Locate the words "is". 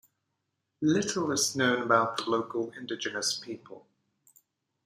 1.31-1.55